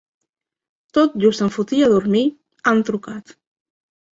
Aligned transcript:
Tot 0.99 1.13
just 1.25 1.45
em 1.47 1.51
fotia 1.57 1.85
a 1.91 1.91
dormir, 1.97 2.25
han 2.73 2.83
trucat. 2.89 3.37